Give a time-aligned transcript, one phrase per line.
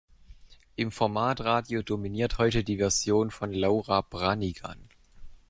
[0.77, 4.89] Im Formatradio dominiert heute die Version von Laura Branigan.